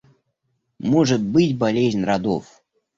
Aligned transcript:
Может 0.79 1.21
быть, 1.21 1.55
болезнь 1.59 2.03
родов. 2.03 2.63